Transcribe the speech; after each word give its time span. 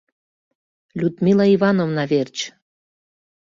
Людмила 0.99 1.45
Ивановна 1.55 2.03
верч! 2.11 2.37